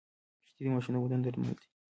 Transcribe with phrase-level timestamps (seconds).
[0.49, 1.65] شیدې د ماشوم د بدن درمل دي